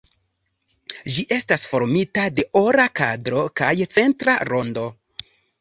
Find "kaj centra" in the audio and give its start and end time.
3.63-4.37